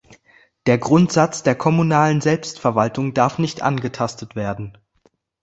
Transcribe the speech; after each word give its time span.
Der 0.65 0.79
Grundsatz 0.79 1.43
der 1.43 1.53
kommunalen 1.53 2.21
Selbstverwaltung 2.21 3.13
darf 3.13 3.37
nicht 3.37 3.61
angetastet 3.61 4.35
werden. 4.35 4.75